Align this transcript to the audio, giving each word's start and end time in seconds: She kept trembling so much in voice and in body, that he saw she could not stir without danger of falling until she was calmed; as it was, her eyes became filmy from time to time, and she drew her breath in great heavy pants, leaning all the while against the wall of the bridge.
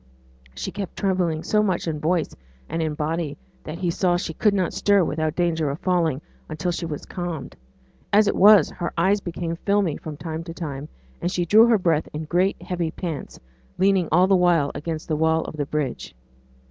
She 0.55 0.71
kept 0.71 0.95
trembling 0.97 1.43
so 1.43 1.61
much 1.61 1.87
in 1.87 1.99
voice 1.99 2.35
and 2.67 2.81
in 2.81 2.95
body, 2.95 3.37
that 3.65 3.77
he 3.77 3.91
saw 3.91 4.17
she 4.17 4.33
could 4.33 4.55
not 4.55 4.73
stir 4.73 5.03
without 5.03 5.35
danger 5.35 5.69
of 5.69 5.77
falling 5.79 6.21
until 6.49 6.71
she 6.71 6.87
was 6.87 7.05
calmed; 7.05 7.55
as 8.11 8.27
it 8.27 8.35
was, 8.35 8.71
her 8.71 8.91
eyes 8.97 9.21
became 9.21 9.57
filmy 9.57 9.97
from 9.97 10.17
time 10.17 10.43
to 10.45 10.55
time, 10.55 10.89
and 11.21 11.31
she 11.31 11.45
drew 11.45 11.67
her 11.67 11.77
breath 11.77 12.09
in 12.13 12.23
great 12.23 12.59
heavy 12.63 12.89
pants, 12.89 13.39
leaning 13.77 14.09
all 14.11 14.25
the 14.25 14.35
while 14.35 14.71
against 14.73 15.07
the 15.07 15.15
wall 15.15 15.41
of 15.45 15.55
the 15.55 15.67
bridge. 15.67 16.15